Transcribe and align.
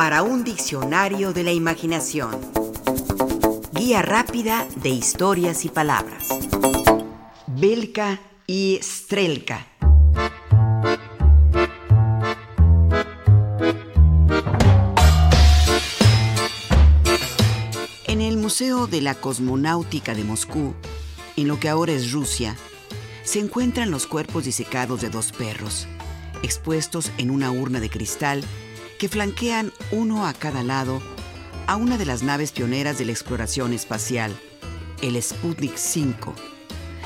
para 0.00 0.22
un 0.22 0.44
diccionario 0.44 1.34
de 1.34 1.42
la 1.42 1.52
imaginación. 1.52 2.30
Guía 3.74 4.00
rápida 4.00 4.66
de 4.76 4.88
historias 4.88 5.66
y 5.66 5.68
palabras. 5.68 6.26
Belka 7.46 8.18
y 8.46 8.80
Strelka. 8.82 9.66
En 18.06 18.22
el 18.22 18.38
Museo 18.38 18.86
de 18.86 19.02
la 19.02 19.14
Cosmonáutica 19.14 20.14
de 20.14 20.24
Moscú, 20.24 20.72
en 21.36 21.46
lo 21.46 21.60
que 21.60 21.68
ahora 21.68 21.92
es 21.92 22.10
Rusia, 22.10 22.56
se 23.22 23.38
encuentran 23.38 23.90
los 23.90 24.06
cuerpos 24.06 24.46
disecados 24.46 25.02
de 25.02 25.10
dos 25.10 25.30
perros, 25.30 25.86
expuestos 26.42 27.12
en 27.18 27.30
una 27.30 27.50
urna 27.50 27.80
de 27.80 27.90
cristal 27.90 28.42
que 29.00 29.08
flanquean 29.08 29.72
uno 29.92 30.26
a 30.26 30.34
cada 30.34 30.62
lado 30.62 31.00
a 31.66 31.76
una 31.76 31.96
de 31.96 32.04
las 32.04 32.22
naves 32.22 32.52
pioneras 32.52 32.98
de 32.98 33.06
la 33.06 33.12
exploración 33.12 33.72
espacial, 33.72 34.38
el 35.00 35.20
Sputnik 35.22 35.74
5. 35.74 36.34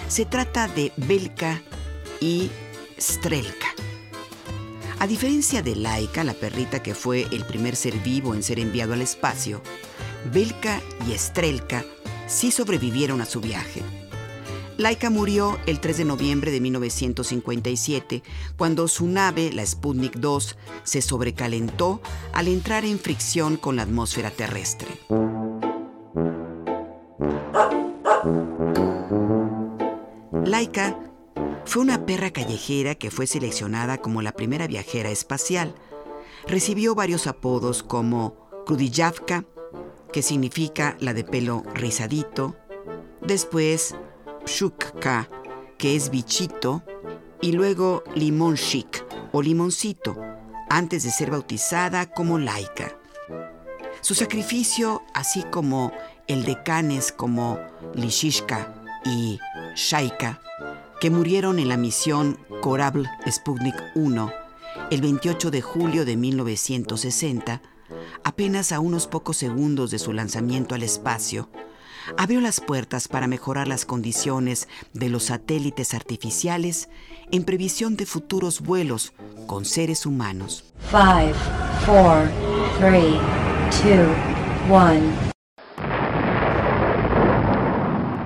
Se 0.08 0.26
trata 0.26 0.66
de 0.66 0.92
Belka 0.96 1.62
y 2.20 2.50
Strelka. 2.98 3.68
A 4.98 5.06
diferencia 5.06 5.62
de 5.62 5.76
Laika, 5.76 6.24
la 6.24 6.34
perrita 6.34 6.82
que 6.82 6.96
fue 6.96 7.28
el 7.30 7.44
primer 7.44 7.76
ser 7.76 7.96
vivo 7.98 8.34
en 8.34 8.42
ser 8.42 8.58
enviado 8.58 8.94
al 8.94 9.00
espacio, 9.00 9.62
Belka 10.32 10.80
y 11.08 11.16
Strelka 11.16 11.84
sí 12.26 12.50
sobrevivieron 12.50 13.20
a 13.20 13.24
su 13.24 13.40
viaje. 13.40 13.82
Laika 14.76 15.08
murió 15.08 15.56
el 15.66 15.78
3 15.78 15.98
de 15.98 16.04
noviembre 16.04 16.50
de 16.50 16.60
1957, 16.60 18.24
cuando 18.56 18.88
su 18.88 19.06
nave, 19.06 19.52
la 19.52 19.64
Sputnik 19.64 20.16
2, 20.16 20.56
se 20.82 21.00
sobrecalentó 21.00 22.00
al 22.32 22.48
entrar 22.48 22.84
en 22.84 22.98
fricción 22.98 23.56
con 23.56 23.76
la 23.76 23.82
atmósfera 23.82 24.32
terrestre. 24.32 24.88
Laika 30.44 30.98
fue 31.64 31.82
una 31.82 32.04
perra 32.04 32.32
callejera 32.32 32.96
que 32.96 33.12
fue 33.12 33.28
seleccionada 33.28 33.98
como 33.98 34.22
la 34.22 34.32
primera 34.32 34.66
viajera 34.66 35.10
espacial. 35.10 35.74
Recibió 36.48 36.96
varios 36.96 37.28
apodos 37.28 37.84
como 37.84 38.50
Krudijavka, 38.66 39.44
que 40.12 40.22
significa 40.22 40.96
la 40.98 41.14
de 41.14 41.22
pelo 41.22 41.62
rizadito, 41.74 42.56
después 43.20 43.94
Shukka, 44.46 45.28
que 45.78 45.96
es 45.96 46.10
bichito, 46.10 46.82
y 47.40 47.52
luego 47.52 48.04
Limonshik 48.14 49.04
o 49.32 49.42
limoncito, 49.42 50.16
antes 50.70 51.02
de 51.04 51.10
ser 51.10 51.30
bautizada 51.30 52.06
como 52.06 52.38
laica. 52.38 52.96
Su 54.00 54.14
sacrificio, 54.14 55.02
así 55.14 55.42
como 55.44 55.92
el 56.26 56.44
de 56.44 56.62
canes 56.62 57.12
como 57.12 57.58
Lishishka 57.94 58.74
y 59.04 59.38
Shaika, 59.74 60.40
que 61.00 61.10
murieron 61.10 61.58
en 61.58 61.68
la 61.68 61.76
misión 61.76 62.38
Korabl 62.60 63.08
Sputnik 63.30 63.76
1 63.94 64.32
el 64.90 65.00
28 65.00 65.50
de 65.50 65.62
julio 65.62 66.04
de 66.04 66.16
1960, 66.16 67.62
apenas 68.22 68.72
a 68.72 68.80
unos 68.80 69.06
pocos 69.06 69.36
segundos 69.36 69.90
de 69.90 69.98
su 69.98 70.12
lanzamiento 70.12 70.74
al 70.74 70.82
espacio, 70.82 71.48
abrió 72.16 72.40
las 72.40 72.60
puertas 72.60 73.08
para 73.08 73.26
mejorar 73.26 73.68
las 73.68 73.84
condiciones 73.84 74.68
de 74.92 75.08
los 75.08 75.24
satélites 75.24 75.94
artificiales 75.94 76.88
en 77.30 77.44
previsión 77.44 77.96
de 77.96 78.06
futuros 78.06 78.60
vuelos 78.60 79.12
con 79.46 79.64
seres 79.64 80.06
humanos. 80.06 80.64
5, 80.90 81.32
4, 81.86 82.30
3, 82.78 83.04
2, 83.84 84.34
1. 84.68 85.34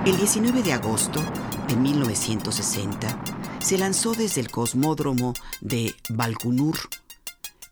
El 0.05 0.17
19 0.17 0.63
de 0.63 0.73
agosto 0.73 1.21
de 1.69 1.77
1960 1.77 3.23
se 3.61 3.77
lanzó 3.77 4.15
desde 4.15 4.41
el 4.41 4.51
cosmódromo 4.51 5.35
de 5.61 5.95
Balkunur, 6.09 6.79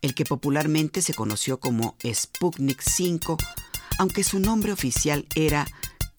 el 0.03 0.13
que 0.13 0.23
popularmente 0.23 1.01
se 1.01 1.15
conoció 1.15 1.59
como 1.59 1.95
Sputnik 2.05 2.81
5, 2.81 3.37
aunque 3.97 4.23
su 4.23 4.39
nombre 4.39 4.71
oficial 4.71 5.25
era 5.33 5.65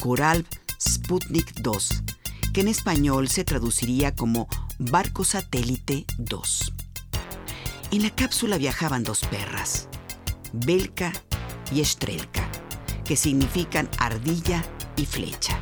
Coral 0.01 0.47
Sputnik 0.81 1.55
2, 1.61 2.05
que 2.53 2.61
en 2.61 2.69
español 2.69 3.29
se 3.29 3.43
traduciría 3.43 4.15
como 4.15 4.47
Barco 4.79 5.25
Satélite 5.25 6.07
2. 6.19 6.73
En 7.91 8.03
la 8.05 8.11
cápsula 8.11 8.59
viajaban 8.59 9.03
dos 9.03 9.23
perras, 9.25 9.89
Belka 10.53 11.13
y 11.73 11.81
Estrelka, 11.81 12.49
que 13.05 13.17
significan 13.17 13.91
ardilla 13.99 14.65
y 14.97 15.05
flecha. 15.05 15.59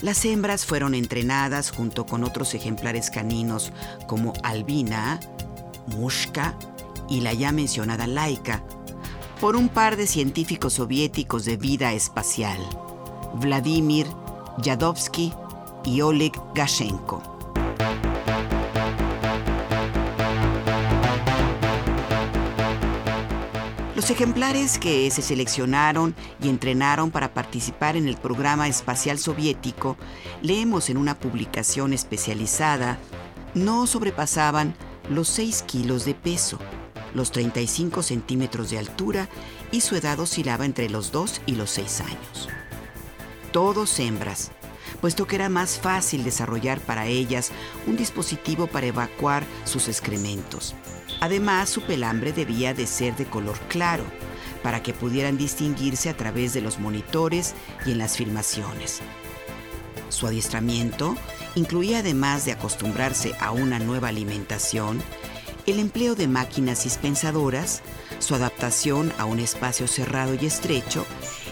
Las 0.00 0.24
hembras 0.24 0.64
fueron 0.64 0.94
entrenadas 0.94 1.70
junto 1.70 2.06
con 2.06 2.24
otros 2.24 2.54
ejemplares 2.54 3.10
caninos 3.10 3.72
como 4.06 4.32
Albina, 4.42 5.20
Mushka 5.86 6.58
y 7.10 7.20
la 7.20 7.34
ya 7.34 7.52
mencionada 7.52 8.06
Laika 8.06 8.64
por 9.38 9.54
un 9.54 9.68
par 9.68 9.98
de 9.98 10.06
científicos 10.06 10.74
soviéticos 10.74 11.44
de 11.44 11.58
vida 11.58 11.92
espacial. 11.92 12.58
Vladimir 13.34 14.06
Yadovsky 14.58 15.32
y 15.84 16.00
Oleg 16.00 16.32
Gashenko. 16.54 17.22
Los 23.94 24.10
ejemplares 24.10 24.78
que 24.78 25.10
se 25.10 25.20
seleccionaron 25.20 26.14
y 26.42 26.48
entrenaron 26.48 27.10
para 27.10 27.34
participar 27.34 27.96
en 27.96 28.08
el 28.08 28.16
programa 28.16 28.66
espacial 28.66 29.18
soviético, 29.18 29.96
leemos 30.40 30.88
en 30.88 30.96
una 30.96 31.18
publicación 31.18 31.92
especializada, 31.92 32.98
no 33.54 33.86
sobrepasaban 33.86 34.74
los 35.10 35.28
6 35.28 35.62
kilos 35.62 36.06
de 36.06 36.14
peso, 36.14 36.58
los 37.14 37.30
35 37.30 38.02
centímetros 38.02 38.70
de 38.70 38.78
altura 38.78 39.28
y 39.70 39.82
su 39.82 39.96
edad 39.96 40.18
oscilaba 40.18 40.64
entre 40.64 40.88
los 40.88 41.12
2 41.12 41.42
y 41.46 41.56
los 41.56 41.70
6 41.70 42.00
años 42.00 42.59
todos 43.52 43.98
hembras, 43.98 44.50
puesto 45.00 45.26
que 45.26 45.36
era 45.36 45.48
más 45.48 45.78
fácil 45.78 46.24
desarrollar 46.24 46.80
para 46.80 47.06
ellas 47.06 47.52
un 47.86 47.96
dispositivo 47.96 48.66
para 48.66 48.86
evacuar 48.86 49.44
sus 49.64 49.88
excrementos. 49.88 50.74
Además, 51.20 51.68
su 51.68 51.82
pelambre 51.82 52.32
debía 52.32 52.74
de 52.74 52.86
ser 52.86 53.16
de 53.16 53.26
color 53.26 53.58
claro, 53.68 54.04
para 54.62 54.82
que 54.82 54.92
pudieran 54.92 55.38
distinguirse 55.38 56.08
a 56.10 56.16
través 56.16 56.52
de 56.52 56.60
los 56.60 56.78
monitores 56.78 57.54
y 57.86 57.92
en 57.92 57.98
las 57.98 58.16
filmaciones. 58.16 59.00
Su 60.08 60.26
adiestramiento 60.26 61.16
incluía, 61.54 62.00
además 62.00 62.44
de 62.44 62.52
acostumbrarse 62.52 63.32
a 63.40 63.52
una 63.52 63.78
nueva 63.78 64.08
alimentación, 64.08 65.02
el 65.66 65.78
empleo 65.78 66.14
de 66.14 66.26
máquinas 66.26 66.84
dispensadoras, 66.84 67.82
su 68.18 68.34
adaptación 68.34 69.12
a 69.18 69.24
un 69.24 69.38
espacio 69.38 69.86
cerrado 69.86 70.34
y 70.34 70.46
estrecho 70.46 71.06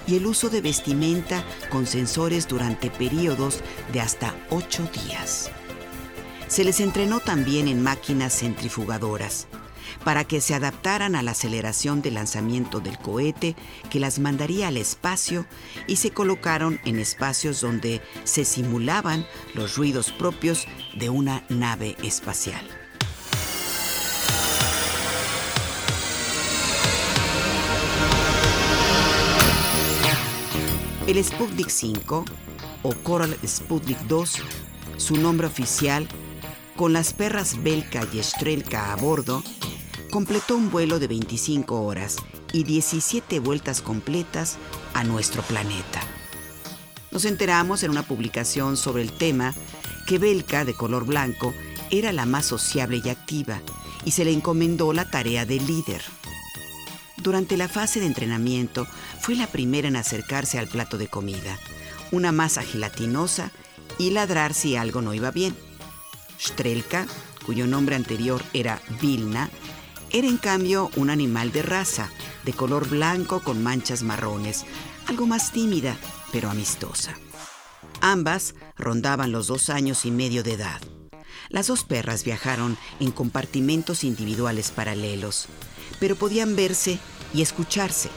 y 0.09 0.17
el 0.17 0.27
uso 0.27 0.49
de 0.49 0.61
vestimenta 0.61 1.45
con 1.71 1.87
sensores 1.87 2.49
durante 2.49 2.91
periodos 2.91 3.63
de 3.93 4.01
hasta 4.01 4.35
ocho 4.51 4.89
días. 5.05 5.51
Se 6.49 6.65
les 6.65 6.81
entrenó 6.81 7.21
también 7.21 7.69
en 7.69 7.83
máquinas 7.83 8.41
centrifugadoras 8.41 9.47
para 10.05 10.25
que 10.25 10.41
se 10.41 10.55
adaptaran 10.55 11.15
a 11.15 11.23
la 11.23 11.33
aceleración 11.33 12.03
de 12.03 12.11
lanzamiento 12.11 12.81
del 12.81 12.99
cohete 12.99 13.57
que 13.91 14.01
las 14.01 14.19
mandaría 14.19 14.69
al 14.69 14.77
espacio 14.77 15.47
y 15.87 15.97
se 15.97 16.11
colocaron 16.11 16.81
en 16.85 16.99
espacios 16.99 17.61
donde 17.61 18.01
se 18.25 18.45
simulaban 18.45 19.27
los 19.55 19.77
ruidos 19.77 20.13
propios 20.13 20.67
de 20.95 21.11
una 21.11 21.45
nave 21.49 21.97
espacial. 22.03 22.78
El 31.09 31.25
Sputnik 31.25 31.71
5 31.71 32.27
o 32.83 32.95
Coral 32.97 33.35
Sputnik 33.43 33.99
2, 34.09 34.43
su 34.99 35.17
nombre 35.17 35.47
oficial, 35.47 36.07
con 36.77 36.93
las 36.93 37.15
perras 37.15 37.63
Belka 37.63 38.07
y 38.13 38.19
Estrelka 38.19 38.93
a 38.93 38.97
bordo, 38.97 39.43
completó 40.11 40.55
un 40.55 40.71
vuelo 40.71 40.99
de 40.99 41.09
25 41.09 41.81
horas 41.81 42.19
y 42.53 42.65
17 42.65 43.41
vueltas 43.41 43.81
completas 43.81 44.59
a 44.93 45.03
nuestro 45.03 45.41
planeta. 45.45 46.03
Nos 47.11 47.25
enteramos 47.25 47.85
en 47.85 47.91
una 47.91 48.03
publicación 48.03 48.77
sobre 48.77 49.03
el 49.03 49.11
tema 49.11 49.55
que 50.07 50.19
Belka, 50.19 50.67
de 50.67 50.75
color 50.75 51.07
blanco, 51.07 51.55
era 51.91 52.13
la 52.13 52.27
más 52.27 52.45
sociable 52.45 53.01
y 53.03 53.09
activa 53.09 53.63
y 54.05 54.11
se 54.11 54.27
le 54.27 54.33
encomendó 54.35 54.93
la 54.93 55.11
tarea 55.11 55.47
de 55.47 55.59
líder. 55.59 56.03
Durante 57.23 57.57
la 57.57 57.69
fase 57.69 58.01
de 58.01 58.07
entrenamiento 58.07 58.87
fue 59.21 59.35
la 59.35 59.49
primera 59.49 59.89
en 59.89 59.97
acercarse 59.97 60.59
al 60.59 60.69
plato 60.69 60.99
de 60.99 61.09
comida, 61.09 61.59
una 62.13 62.33
masa 62.33 62.63
gelatinosa 62.63 63.51
y 63.99 64.11
ladrar 64.11 64.55
si 64.55 64.77
algo 64.77 65.03
no 65.03 65.15
iba 65.15 65.31
bien. 65.31 65.57
Strelka, 66.41 67.07
cuyo 67.45 67.67
nombre 67.67 67.97
anterior 67.97 68.43
era 68.53 68.81
Vilna, 69.01 69.51
era 70.11 70.29
en 70.29 70.39
cambio 70.39 70.91
un 70.97 71.11
animal 71.11 71.51
de 71.53 71.63
raza, 71.63 72.09
de 72.45 72.53
color 72.53 72.89
blanco 72.89 73.41
con 73.41 73.63
manchas 73.63 74.03
marrones, 74.03 74.65
algo 75.07 75.27
más 75.27 75.53
tímida, 75.53 75.97
pero 76.33 76.49
amistosa. 76.51 77.15
Ambas 78.01 78.55
rondaban 78.77 79.33
los 79.33 79.49
dos 79.49 79.71
años 79.71 80.07
y 80.07 80.13
medio 80.13 80.45
de 80.45 80.53
edad. 80.53 80.81
Las 81.51 81.67
dos 81.67 81.83
perras 81.83 82.25
viajaron 82.25 82.79
en 83.01 83.11
compartimentos 83.11 84.05
individuales 84.05 84.71
paralelos, 84.71 85.49
pero 86.01 86.17
podían 86.17 86.57
verse 86.57 86.99
y 87.35 87.43
escucharse. 87.43 88.11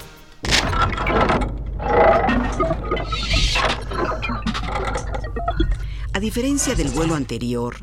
A 6.13 6.19
diferencia 6.19 6.75
del 6.75 6.89
vuelo 6.89 7.16
anterior, 7.16 7.78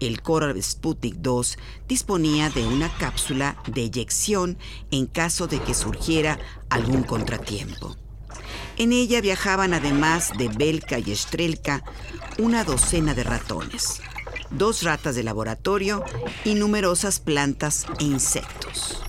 el 0.00 0.22
Coral 0.22 0.62
Sputnik 0.62 1.16
2 1.16 1.58
disponía 1.88 2.50
de 2.50 2.66
una 2.66 2.88
cápsula 2.98 3.56
de 3.66 3.82
eyección 3.82 4.58
en 4.90 5.06
caso 5.06 5.46
de 5.46 5.60
que 5.60 5.74
surgiera 5.74 6.38
algún 6.68 7.02
contratiempo. 7.02 7.96
En 8.76 8.92
ella 8.92 9.20
viajaban 9.20 9.74
además 9.74 10.32
de 10.38 10.48
Belka 10.48 10.98
y 10.98 11.12
Estrelka 11.12 11.84
una 12.38 12.64
docena 12.64 13.14
de 13.14 13.24
ratones, 13.24 14.00
dos 14.50 14.82
ratas 14.82 15.14
de 15.14 15.22
laboratorio 15.22 16.02
y 16.44 16.54
numerosas 16.54 17.20
plantas 17.20 17.86
e 17.98 18.04
insectos. 18.04 19.02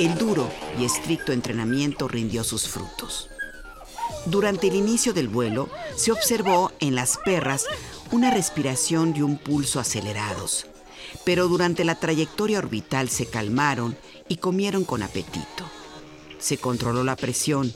El 0.00 0.16
duro 0.16 0.50
y 0.78 0.86
estricto 0.86 1.30
entrenamiento 1.30 2.08
rindió 2.08 2.42
sus 2.42 2.66
frutos. 2.66 3.28
Durante 4.24 4.68
el 4.68 4.74
inicio 4.74 5.12
del 5.12 5.28
vuelo 5.28 5.68
se 5.94 6.10
observó 6.10 6.72
en 6.80 6.94
las 6.94 7.18
perras 7.18 7.66
una 8.10 8.30
respiración 8.30 9.12
y 9.14 9.20
un 9.20 9.36
pulso 9.36 9.78
acelerados, 9.78 10.66
pero 11.26 11.48
durante 11.48 11.84
la 11.84 11.96
trayectoria 11.96 12.60
orbital 12.60 13.10
se 13.10 13.26
calmaron 13.26 13.94
y 14.26 14.38
comieron 14.38 14.84
con 14.84 15.02
apetito. 15.02 15.66
Se 16.38 16.56
controló 16.56 17.04
la 17.04 17.16
presión, 17.16 17.70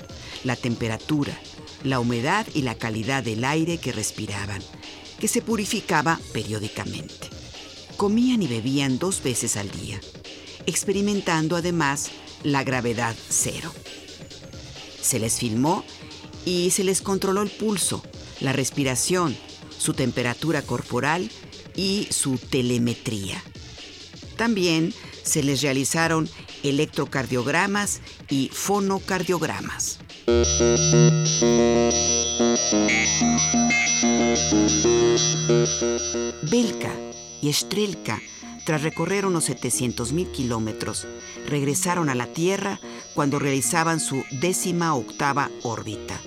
la 0.45 0.57
temperatura, 0.57 1.39
la 1.83 2.01
humedad 2.01 2.47
y 2.55 2.63
la 2.63 2.75
calidad 2.75 3.23
del 3.23 3.45
aire 3.45 3.77
que 3.77 3.93
respiraban, 3.93 4.63
que 5.21 5.29
se 5.29 5.43
purificaba 5.43 6.19
periódicamente. 6.33 7.29
Comían 7.99 8.43
y 8.43 8.47
bebían 8.47 8.99
dos 8.99 9.23
veces 9.23 9.59
al 9.59 9.71
día 9.71 10.01
experimentando 10.67 11.57
además 11.57 12.11
la 12.43 12.65
gravedad 12.65 13.15
cero. 13.29 13.73
Se 15.01 15.19
les 15.19 15.39
filmó 15.39 15.85
y 16.45 16.71
se 16.71 16.85
les 16.85 17.03
controló 17.03 17.43
el 17.43 17.51
pulso, 17.51 18.03
la 18.41 18.53
respiración, 18.53 19.37
su 19.77 19.95
temperatura 19.95 20.63
corporal 20.63 21.31
y 21.75 22.09
su 22.11 22.39
telemetría. 22.39 23.43
También 24.37 24.95
se 25.23 25.43
les 25.43 25.63
realizaron 25.63 26.29
electrocardiogramas 26.63 28.01
y 28.29 28.51
fonocardiogramas. 28.53 29.99
Belka 36.51 36.93
y 37.43 37.49
Estrelka 37.49 38.21
tras 38.65 38.83
recorrer 38.83 39.27
unos 39.27 39.51
700.000 39.51 40.31
kilómetros, 40.31 41.07
regresaron 41.47 42.09
a 42.09 42.15
la 42.15 42.27
Tierra 42.27 42.81
cuando 43.15 43.39
realizaban 43.39 44.01
su 44.01 44.25
décima 44.31 44.95
octava 44.95 45.51
órbita. 45.63 46.19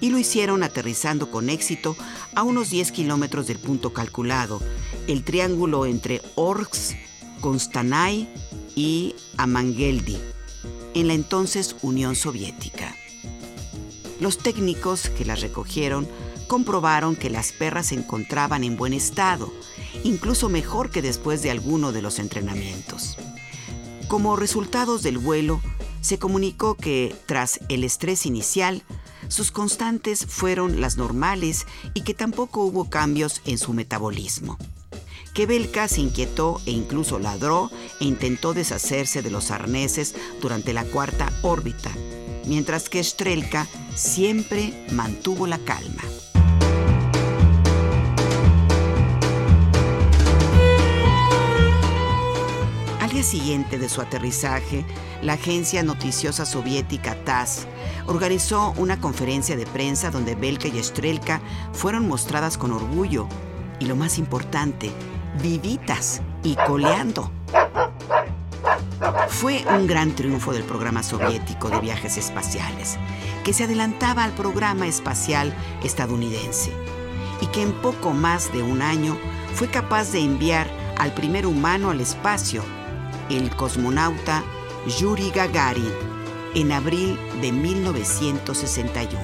Y 0.00 0.10
lo 0.10 0.18
hicieron 0.18 0.62
aterrizando 0.62 1.30
con 1.30 1.48
éxito 1.48 1.96
a 2.34 2.42
unos 2.42 2.70
10 2.70 2.92
kilómetros 2.92 3.46
del 3.46 3.58
punto 3.58 3.92
calculado, 3.92 4.60
el 5.06 5.22
triángulo 5.22 5.86
entre 5.86 6.20
Orks, 6.34 6.96
Konstanay 7.40 8.28
y 8.74 9.14
Amangeldi, 9.36 10.18
en 10.94 11.08
la 11.08 11.14
entonces 11.14 11.76
Unión 11.82 12.16
Soviética. 12.16 12.94
Los 14.20 14.38
técnicos 14.38 15.10
que 15.10 15.24
las 15.24 15.40
recogieron 15.40 16.08
comprobaron 16.48 17.14
que 17.14 17.30
las 17.30 17.52
perras 17.52 17.88
se 17.88 17.94
encontraban 17.94 18.64
en 18.64 18.76
buen 18.76 18.92
estado 18.92 19.52
incluso 20.08 20.48
mejor 20.48 20.90
que 20.90 21.02
después 21.02 21.42
de 21.42 21.50
alguno 21.50 21.92
de 21.92 22.02
los 22.02 22.18
entrenamientos. 22.18 23.16
Como 24.08 24.36
resultados 24.36 25.02
del 25.02 25.18
vuelo, 25.18 25.60
se 26.00 26.18
comunicó 26.18 26.74
que 26.74 27.14
tras 27.26 27.60
el 27.68 27.84
estrés 27.84 28.24
inicial, 28.24 28.82
sus 29.28 29.50
constantes 29.50 30.24
fueron 30.26 30.80
las 30.80 30.96
normales 30.96 31.66
y 31.92 32.00
que 32.00 32.14
tampoco 32.14 32.62
hubo 32.64 32.88
cambios 32.88 33.42
en 33.44 33.58
su 33.58 33.74
metabolismo. 33.74 34.56
Que 35.34 35.44
Belka 35.44 35.86
se 35.86 36.00
inquietó 36.00 36.60
e 36.64 36.70
incluso 36.70 37.18
ladró 37.18 37.70
e 38.00 38.06
intentó 38.06 38.54
deshacerse 38.54 39.20
de 39.20 39.30
los 39.30 39.50
arneses 39.50 40.14
durante 40.40 40.72
la 40.72 40.84
cuarta 40.84 41.30
órbita, 41.42 41.90
mientras 42.46 42.88
que 42.88 43.04
Strelka 43.04 43.68
siempre 43.94 44.86
mantuvo 44.90 45.46
la 45.46 45.58
calma. 45.58 46.02
Siguiente 53.22 53.78
de 53.78 53.88
su 53.88 54.00
aterrizaje, 54.00 54.84
la 55.22 55.34
agencia 55.34 55.82
noticiosa 55.82 56.44
soviética 56.44 57.14
TASS 57.24 57.66
organizó 58.06 58.74
una 58.76 59.00
conferencia 59.00 59.56
de 59.56 59.66
prensa 59.66 60.10
donde 60.10 60.34
Belka 60.34 60.68
y 60.68 60.78
Estrelka 60.78 61.40
fueron 61.72 62.08
mostradas 62.08 62.58
con 62.58 62.72
orgullo 62.72 63.28
y 63.80 63.86
lo 63.86 63.96
más 63.96 64.18
importante, 64.18 64.90
vivitas 65.42 66.22
y 66.42 66.56
coleando. 66.56 67.30
Fue 69.28 69.64
un 69.68 69.86
gran 69.86 70.14
triunfo 70.14 70.52
del 70.52 70.64
programa 70.64 71.02
soviético 71.02 71.70
de 71.70 71.80
viajes 71.80 72.16
espaciales, 72.16 72.98
que 73.44 73.52
se 73.52 73.64
adelantaba 73.64 74.24
al 74.24 74.32
programa 74.32 74.86
espacial 74.86 75.54
estadounidense 75.82 76.72
y 77.40 77.46
que 77.46 77.62
en 77.62 77.72
poco 77.72 78.12
más 78.12 78.52
de 78.52 78.62
un 78.62 78.82
año 78.82 79.16
fue 79.54 79.68
capaz 79.68 80.12
de 80.12 80.20
enviar 80.20 80.68
al 80.98 81.14
primer 81.14 81.46
humano 81.46 81.90
al 81.90 82.00
espacio 82.00 82.64
el 83.30 83.54
cosmonauta 83.54 84.44
Yuri 84.98 85.30
Gagarin 85.30 85.92
en 86.54 86.72
abril 86.72 87.18
de 87.40 87.52
1961. 87.52 89.20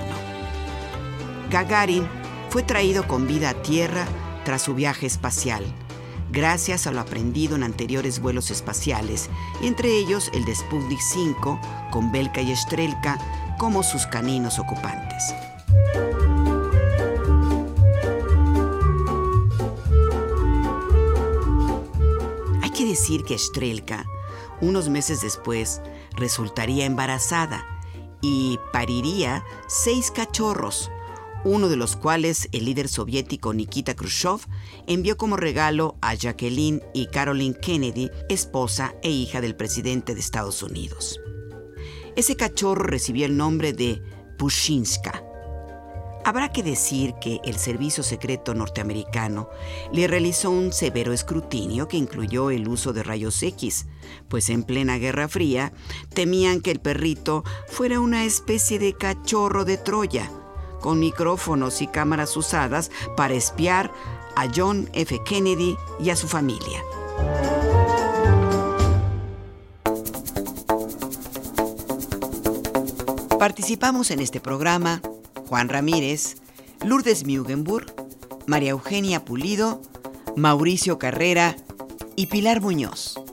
Gagarin 1.50 2.06
fue 2.50 2.62
traído 2.62 3.06
con 3.08 3.26
vida 3.26 3.50
a 3.50 3.54
Tierra 3.54 4.06
tras 4.44 4.62
su 4.62 4.74
viaje 4.74 5.06
espacial, 5.06 5.64
gracias 6.30 6.86
a 6.86 6.92
lo 6.92 7.00
aprendido 7.00 7.56
en 7.56 7.62
anteriores 7.62 8.20
vuelos 8.20 8.50
espaciales, 8.50 9.30
entre 9.62 9.96
ellos 9.96 10.30
el 10.34 10.44
de 10.44 10.54
Sputnik 10.54 11.00
5 11.00 11.60
con 11.90 12.12
Belka 12.12 12.42
y 12.42 12.52
Estrelka 12.52 13.18
como 13.58 13.82
sus 13.82 14.06
caninos 14.06 14.58
ocupantes. 14.58 15.34
Decir 22.94 23.24
que 23.24 23.36
Strelka, 23.36 24.06
unos 24.60 24.88
meses 24.88 25.20
después, 25.20 25.80
resultaría 26.16 26.86
embarazada 26.86 27.66
y 28.20 28.60
pariría 28.72 29.44
seis 29.66 30.12
cachorros, 30.12 30.92
uno 31.44 31.68
de 31.68 31.76
los 31.76 31.96
cuales 31.96 32.48
el 32.52 32.66
líder 32.66 32.88
soviético 32.88 33.52
Nikita 33.52 33.94
Khrushchev 33.94 34.38
envió 34.86 35.16
como 35.16 35.36
regalo 35.36 35.96
a 36.02 36.14
Jacqueline 36.14 36.82
y 36.94 37.06
Caroline 37.06 37.58
Kennedy, 37.60 38.10
esposa 38.28 38.94
e 39.02 39.10
hija 39.10 39.40
del 39.40 39.56
presidente 39.56 40.14
de 40.14 40.20
Estados 40.20 40.62
Unidos. 40.62 41.18
Ese 42.14 42.36
cachorro 42.36 42.84
recibió 42.84 43.26
el 43.26 43.36
nombre 43.36 43.72
de 43.72 44.00
Pushinska, 44.38 45.23
Habrá 46.26 46.50
que 46.50 46.62
decir 46.62 47.14
que 47.20 47.40
el 47.44 47.58
Servicio 47.58 48.02
Secreto 48.02 48.54
norteamericano 48.54 49.50
le 49.92 50.06
realizó 50.06 50.50
un 50.50 50.72
severo 50.72 51.12
escrutinio 51.12 51.86
que 51.86 51.98
incluyó 51.98 52.50
el 52.50 52.66
uso 52.66 52.94
de 52.94 53.02
rayos 53.02 53.42
X, 53.42 53.86
pues 54.28 54.48
en 54.48 54.62
plena 54.62 54.96
Guerra 54.96 55.28
Fría 55.28 55.74
temían 56.14 56.62
que 56.62 56.70
el 56.70 56.80
perrito 56.80 57.44
fuera 57.68 58.00
una 58.00 58.24
especie 58.24 58.78
de 58.78 58.94
cachorro 58.94 59.66
de 59.66 59.76
Troya, 59.76 60.30
con 60.80 60.98
micrófonos 60.98 61.82
y 61.82 61.88
cámaras 61.88 62.38
usadas 62.38 62.90
para 63.18 63.34
espiar 63.34 63.92
a 64.34 64.48
John 64.54 64.88
F. 64.94 65.20
Kennedy 65.26 65.76
y 66.00 66.08
a 66.08 66.16
su 66.16 66.26
familia. 66.26 66.82
Participamos 73.38 74.10
en 74.10 74.20
este 74.20 74.40
programa 74.40 75.02
Juan 75.54 75.68
Ramírez, 75.68 76.38
Lourdes 76.84 77.24
Mugenburg, 77.24 77.94
María 78.48 78.70
Eugenia 78.70 79.24
Pulido, 79.24 79.80
Mauricio 80.34 80.98
Carrera 80.98 81.54
y 82.16 82.26
Pilar 82.26 82.60
Muñoz. 82.60 83.23